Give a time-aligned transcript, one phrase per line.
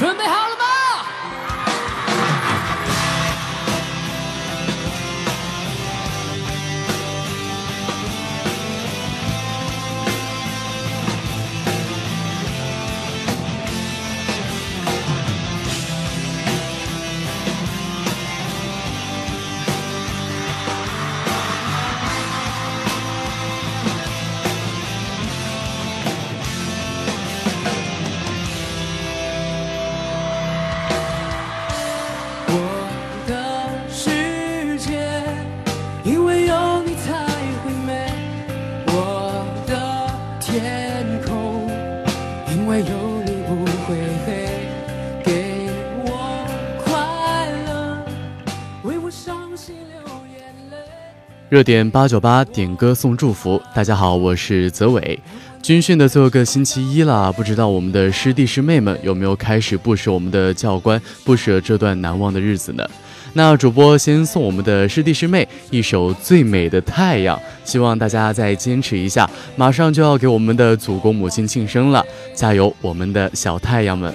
[0.00, 0.49] 准备好
[51.50, 55.18] 热点八九八点歌送祝福，大家好，我是泽伟。
[55.60, 62.88] 军训的最后个星期一了，不知道我们的师弟师妹们有没有开始不舍我们的教官，不舍这段难忘的日子呢？
[63.32, 74.14] 那主播先送我们的师弟师妹一首《最美的太阳》，希望大家再坚持一下，马上就要给我们的祖国母亲庆生了，加油，我们的小太阳们！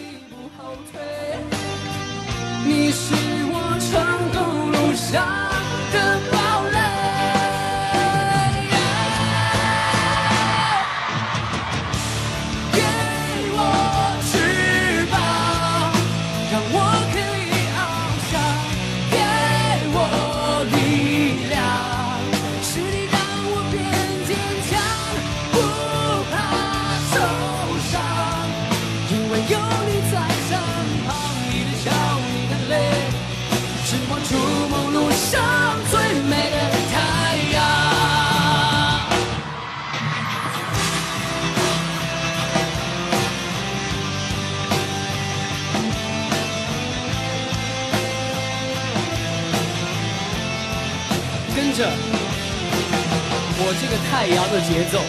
[54.25, 54.99] 太阳的节奏。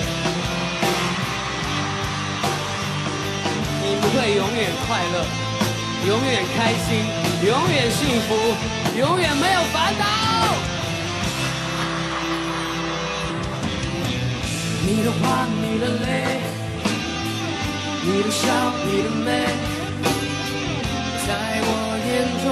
[3.83, 5.25] 你不会永远快乐，
[6.07, 7.01] 永远开心，
[7.49, 8.37] 永远幸福，
[8.99, 10.05] 永远没有烦恼。
[14.87, 16.43] 你的话，你的泪，
[18.05, 18.45] 你的笑，
[18.85, 19.31] 你的美，
[21.27, 21.33] 在
[21.63, 21.71] 我
[22.05, 22.13] 眼
[22.45, 22.47] 中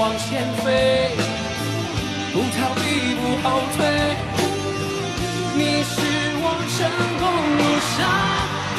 [0.00, 1.10] 往前飞，
[2.32, 3.78] 不逃避，不后退。
[5.54, 5.94] 你是
[6.40, 6.78] 我成
[7.20, 7.22] 功
[7.58, 7.98] 路上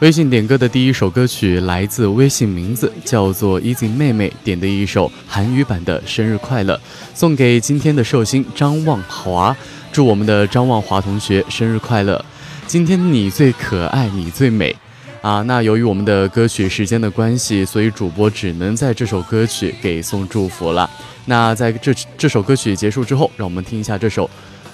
[0.00, 6.74] 微信点歌的第一首歌曲来自微信名字叫做 Easy 妹妹点的一首韩语版的《生日快乐》，
[7.14, 9.56] 送给今天的寿星张望华，
[9.90, 12.22] 祝我们的张望华同学生日快乐！
[12.66, 14.76] 今天你最可爱，你最美
[15.22, 15.40] 啊！
[15.46, 20.90] 那由于我们的歌曲时间的关系，所以主播只能在这首歌曲给送祝福了。
[21.24, 24.26] 那在这这首歌曲结束之后，让我们听一下这首《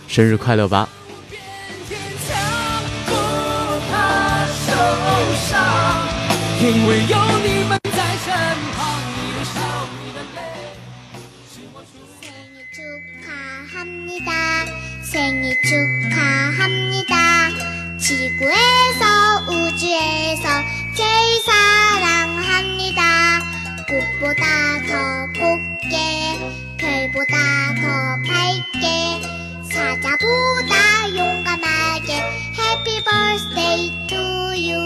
[0.09, 0.89] 生日快乐》吧。
[6.62, 8.34] 因为有你们在身
[8.76, 8.80] 旁，
[9.16, 9.56] 你的笑，
[10.04, 10.40] 你的泪，
[11.52, 14.30] 是我出 생일 축하합니다.
[15.04, 17.14] 생일 축하합니다.
[18.00, 19.04] 지구에서
[19.48, 20.46] 우주에서
[20.96, 23.02] 제일 사랑합니다.
[23.88, 24.44] 꽃보다
[24.88, 24.92] 더
[25.40, 25.94] 곱게
[26.78, 27.36] 별보다
[27.76, 27.84] 더
[28.28, 28.84] 밝게
[29.72, 30.74] 사자보다
[31.16, 32.10] 용감하게
[32.58, 34.18] Happy birthday to
[34.56, 34.78] you.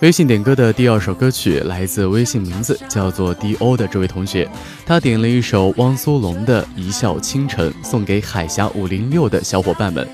[0.00, 4.48] 微信点歌的第二首歌曲来自微信名字叫做 D O 的这位同学，
[4.86, 10.06] 他点了一首汪苏泷的《一笑倾城》，送给海峡五零六的小伙伴们。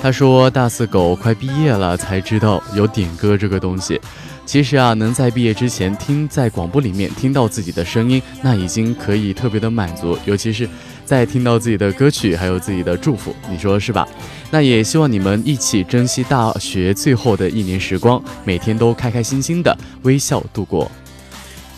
[0.00, 4.00] 他说大四狗快毕业了才知道有点歌这个东西。
[4.46, 10.68] 其实啊，能在毕业之前听在广播里面听到自己的声音，那已经可以特别的满足，尤其是。
[11.04, 14.06] 在听到自己的歌曲，还有自己的祝福，你说是吧？
[14.50, 20.90] 那也希望你们一起珍惜大学最后的一年时光，每天都开开心心的微笑度过。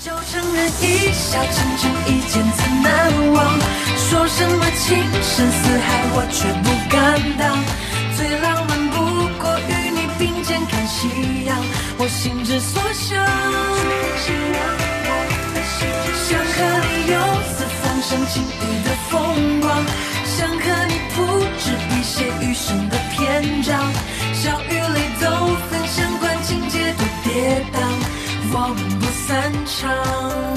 [0.00, 3.56] 就承认一笑倾城，一见怎难忘？
[3.96, 7.89] 说什么情深似海，我却不敢当。
[8.20, 8.96] 最浪漫不
[9.40, 11.08] 过与你并肩看夕
[11.46, 11.56] 阳，
[11.96, 13.16] 我心之所向。
[16.28, 17.16] 想和你游
[17.48, 18.88] 四方赏晴雨的。
[19.10, 19.68] 风光，
[20.24, 21.24] 想和你铺
[21.58, 22.12] 纸笔写
[22.42, 23.90] 余生的篇章，
[24.34, 25.24] 笑与泪都
[25.68, 27.76] 分享，管情节多跌宕，
[28.52, 30.49] 我们不散场。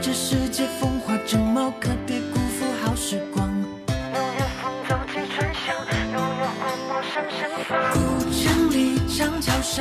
[0.00, 3.48] 这世界风华正茂，可别辜负好时光。
[3.86, 5.74] 六月风走起春香，
[6.12, 7.38] 六月花陌上盛
[7.68, 7.70] 放。
[7.92, 7.98] 古
[8.30, 8.40] 城
[8.70, 9.78] 里长桥上，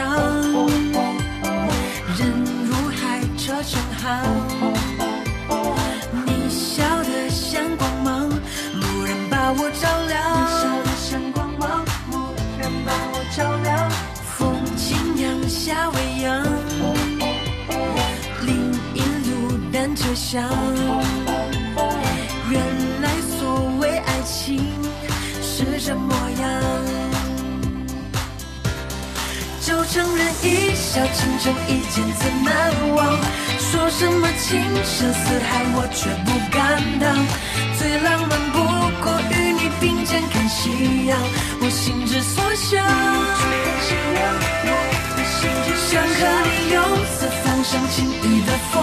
[2.17, 2.21] 人
[2.65, 4.03] 如海，车成行。
[6.25, 10.68] 你笑得像光芒，蓦然把我照亮。
[20.19, 20.43] 想，
[22.51, 22.61] 原
[23.01, 23.39] 来所
[23.79, 24.59] 谓爱情
[25.41, 26.43] 是这模样。
[29.61, 32.51] 就承认一笑倾城，一见怎难
[32.95, 33.17] 忘？
[33.59, 36.59] 说什么情深似海，我却不敢
[36.99, 37.03] 当。
[37.79, 38.57] 最浪漫不
[39.01, 41.17] 过与你并肩看夕阳，
[41.61, 42.85] 我心之所向。
[45.89, 46.07] 想和
[46.45, 48.77] 你游四方赏晴雨的风，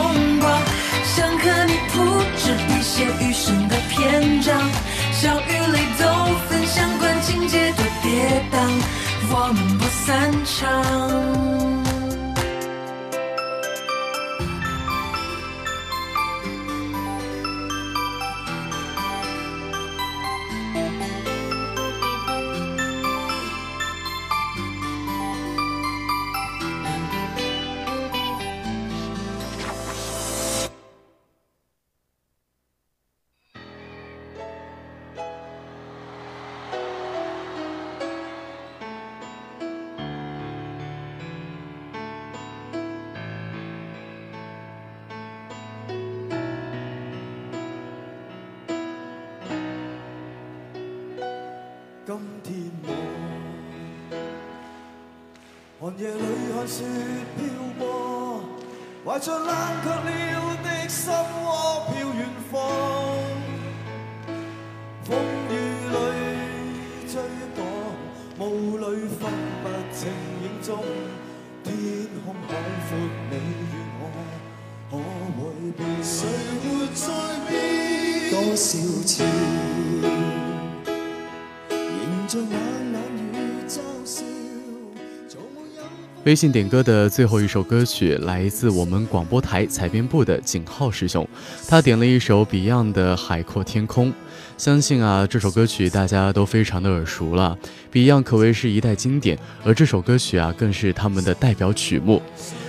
[1.17, 2.05] 想和你铺
[2.37, 4.55] 纸笔写余生的篇章，
[5.13, 6.05] 笑与泪都
[6.47, 8.55] 分享，管情节多跌宕，
[9.31, 11.66] 我们不散场。
[52.47, 52.55] 天
[55.81, 56.23] 我寒夜里
[56.55, 56.85] 看雪
[57.37, 57.43] 飘
[57.77, 58.41] 过，
[59.05, 59.51] 怀着冷
[59.83, 61.45] 却了的心窝
[61.91, 62.55] 飘远方。
[65.03, 65.19] 风
[65.51, 65.53] 雨
[65.91, 65.95] 里
[67.09, 67.15] 追
[67.57, 67.59] 赶，
[68.39, 69.21] 雾里分
[69.63, 69.99] 不清
[70.43, 70.69] 影踪。
[71.65, 71.75] 天
[72.25, 72.51] 空海
[72.87, 72.89] 阔，
[73.29, 73.35] 你
[73.73, 74.03] 与我
[74.89, 74.93] 可
[75.37, 75.41] 会
[75.77, 75.81] 变？
[76.01, 76.15] 谁
[76.63, 77.05] 没在
[77.49, 78.31] 变？
[78.31, 78.65] 多少
[79.05, 79.25] 次？
[86.27, 91.27] 微信点歌的最后一首歌曲来自我们广播台采编部的景浩师兄，
[91.69, 94.09] 他点了一首 Beyond 的《海阔天空》。
[94.59, 97.57] 相信啊，这首歌曲大家都非常的耳熟了
[97.93, 102.21] ，Beyond 可谓是一代经典，而这首歌曲啊，更是他们的代表曲目。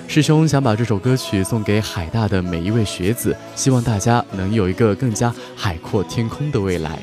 [0.08, 7.00] 师兄想把这首歌曲送给海大的每一位学子，希望大家能有一个更加海阔天空的未来。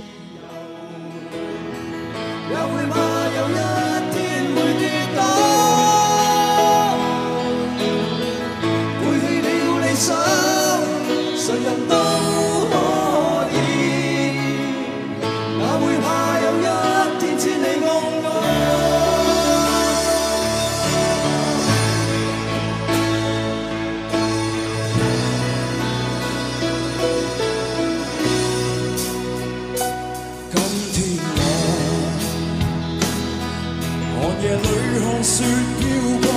[35.24, 35.42] 雪
[35.80, 35.82] 飘
[36.20, 36.28] 过，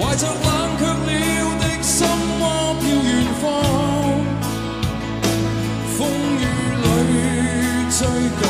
[0.00, 0.32] 怀着冷
[0.78, 0.88] 却了
[1.60, 2.08] 的心
[2.40, 2.42] 窝，
[2.80, 3.08] 飘远
[3.42, 3.44] 方。
[5.94, 5.98] 风
[6.40, 6.42] 雨
[6.80, 7.12] 里
[7.90, 8.00] 追
[8.40, 8.42] 赶，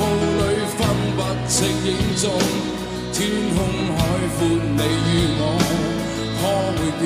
[0.00, 0.02] 雾
[0.40, 0.42] 里
[0.78, 0.80] 分
[1.14, 1.54] 不清
[1.84, 2.22] 影踪。
[3.12, 3.16] 天
[3.54, 3.56] 空
[3.94, 3.98] 海
[4.38, 5.42] 阔，你与我
[6.40, 6.42] 可
[6.74, 7.02] 会变？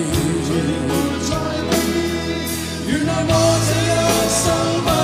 [2.86, 3.32] 原谅我
[3.66, 3.94] 这一
[4.30, 4.97] 生。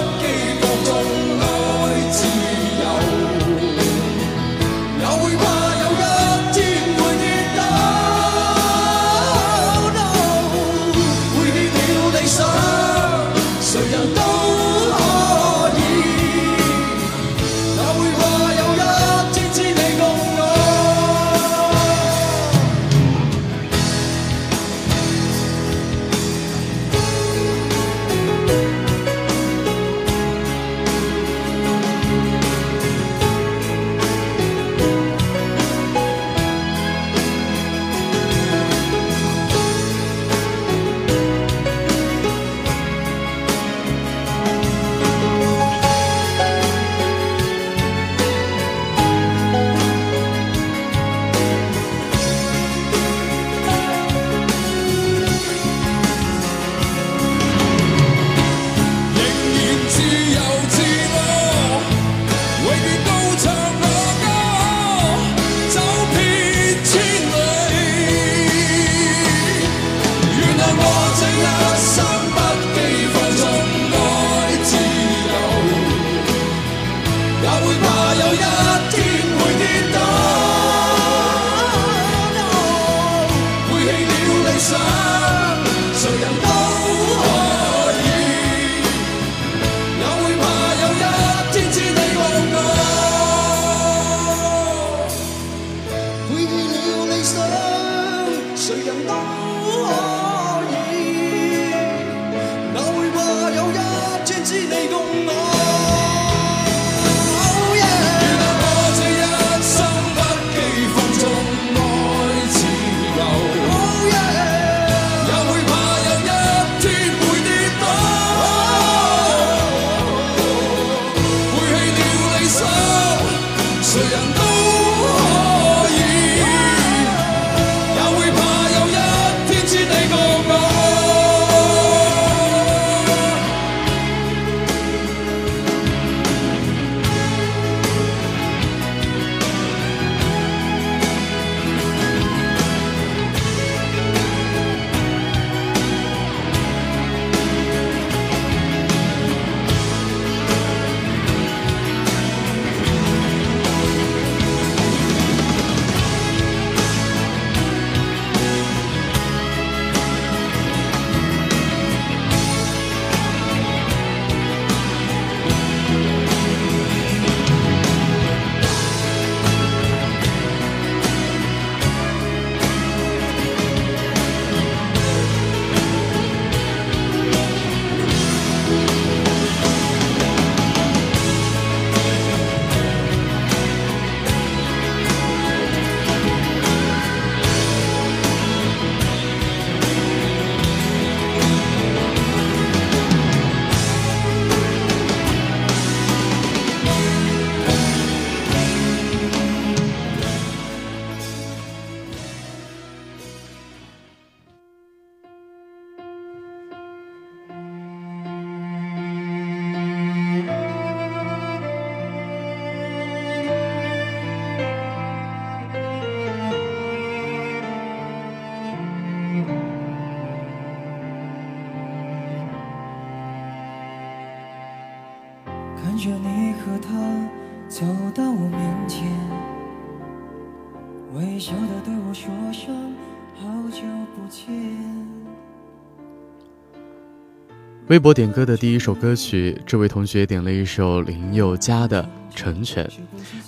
[237.94, 242.90] 微博点歌的第一首歌曲，这位同学点了一首林宥嘉的成全，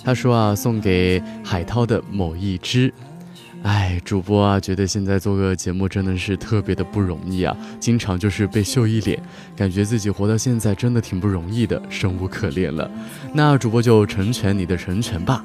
[0.05, 2.93] 他说啊送给海涛的某一只。
[3.63, 9.21] 哎，主播啊觉得现在做个节目真的是特别的不容易啊，经常就是被秀一脸，
[9.53, 12.89] 感觉自己活到现在真的挺不容易的，生无可恋了。
[13.33, 15.43] 那主播就成全你的成全吧。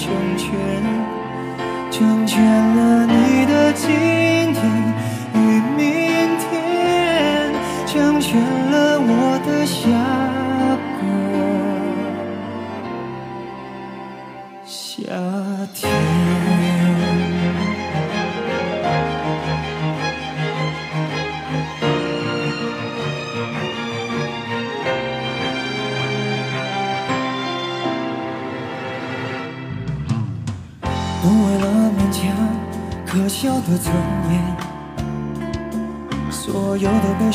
[0.00, 0.48] 成全，
[1.90, 2.99] 成全了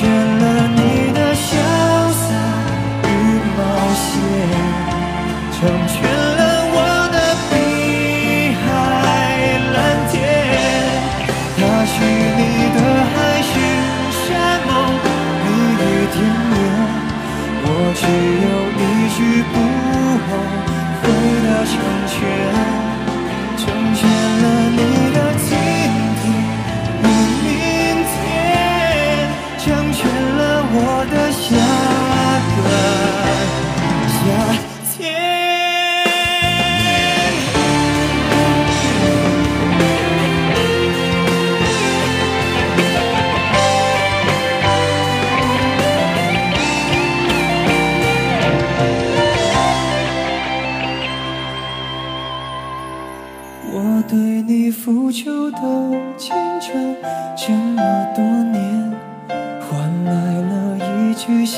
[0.00, 0.44] 成全了
[0.76, 1.44] 你的潇
[2.10, 2.32] 洒
[3.04, 3.06] 与
[3.54, 3.60] 冒
[4.00, 4.08] 险，
[5.52, 6.40] 成全了
[6.72, 6.74] 我
[7.12, 7.16] 的
[7.50, 7.52] 碧
[8.64, 8.64] 海
[9.74, 9.76] 蓝
[10.08, 10.16] 天。
[11.58, 11.92] 他许
[12.38, 12.40] 你
[12.72, 12.78] 的
[13.12, 13.12] 海
[13.44, 13.52] 誓
[14.24, 14.24] 山
[14.66, 14.68] 盟
[15.44, 16.16] 蜜语甜
[16.56, 16.56] 言？
[17.62, 17.68] 我
[18.00, 18.02] 只
[18.46, 18.48] 有
[18.80, 18.82] 一
[19.14, 19.18] 句
[19.52, 19.54] 不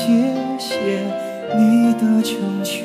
[0.05, 0.09] 谢
[0.59, 0.75] 谢
[1.57, 2.83] 你的成全，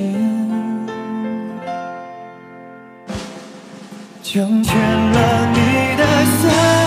[4.22, 5.16] 成全了
[5.52, 6.04] 你的
[6.38, 6.77] 潇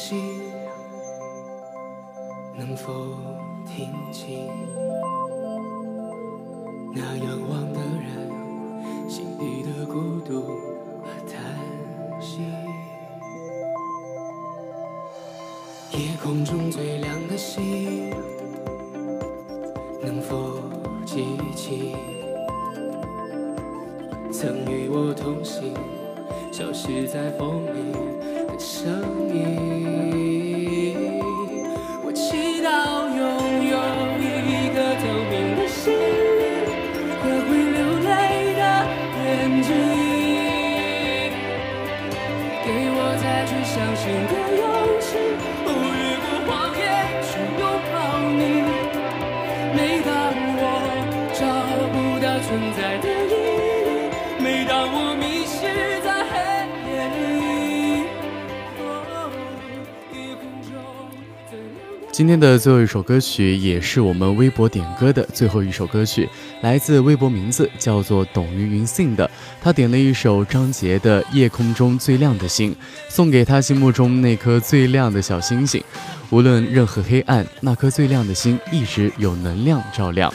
[0.00, 0.16] 最亮的星，
[2.56, 2.90] 能否
[3.66, 4.48] 听清
[6.94, 10.40] 那仰望的人心底的孤独
[11.02, 11.38] 和叹
[12.18, 12.40] 息？
[15.92, 18.10] 夜空中最亮的星，
[20.02, 20.60] 能否
[21.04, 21.94] 记起
[24.32, 25.74] 曾与我同行？
[26.50, 27.94] 消失在风里
[28.60, 28.92] 声
[29.32, 29.36] 音。
[32.04, 32.68] 我祈祷
[33.08, 33.18] 拥
[33.64, 33.74] 有
[34.20, 36.44] 一颗透明的心灵
[37.22, 38.08] 和会流泪
[38.54, 38.60] 的
[39.16, 39.26] 眼
[39.62, 39.68] 睛，
[42.62, 44.62] 给我再去相信的勇
[45.00, 45.08] 气。
[62.20, 66.28] 今天的最后一首歌曲，也是我们微博点歌的最后一首歌曲，
[66.60, 72.72] 来自微博名字叫做董云云信的，他点了一首张杰的《夜空中最亮的星》，
[73.08, 75.82] 送给他心目中那颗最亮的小星星。
[76.28, 80.30] 无论任何黑暗，那颗最亮的星一直有能量照亮。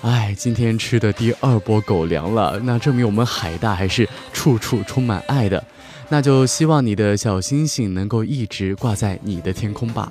[0.00, 5.62] 哎，今天吃的第二波狗粮了，那证明我们海大还是处处充满爱的。
[6.08, 10.10] 那就希望你的小星星能够一直挂在你的天空吧。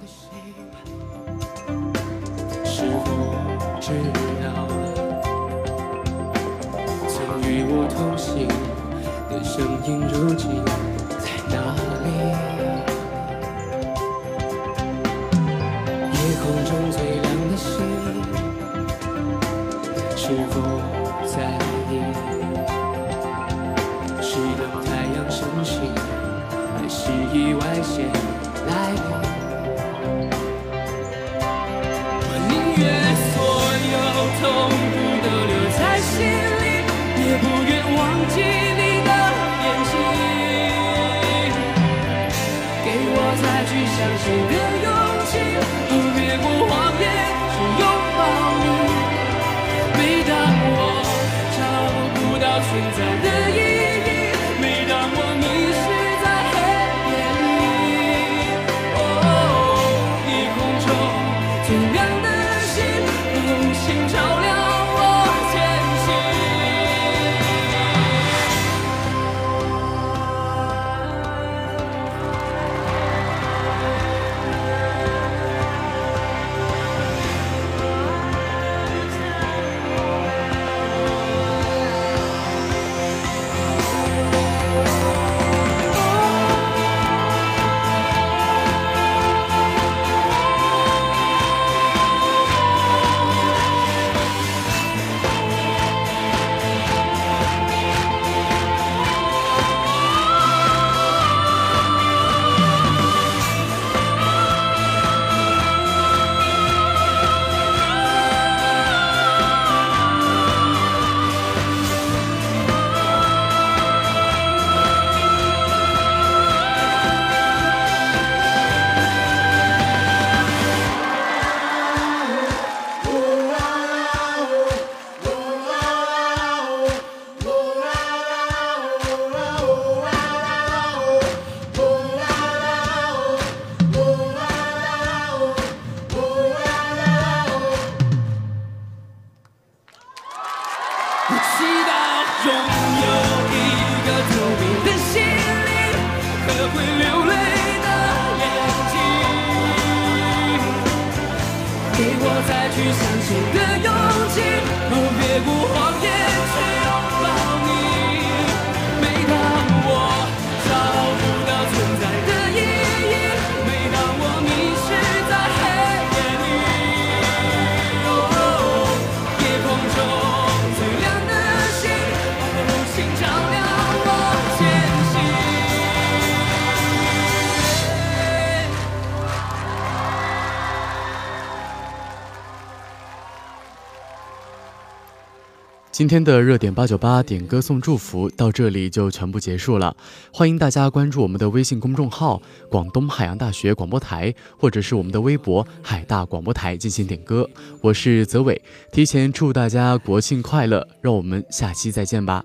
[185.97, 189.97] 今天的热点八九八点歌送祝福到这里就全部结束了，
[190.31, 197.49] 欢迎大家关注我们的微信公众号“广东海洋大学广播台”或者是我们的微博“海大广播台”进行点歌。
[197.81, 202.43] 我是泽伟，提前祝大家国庆快乐，让我们下期再见吧。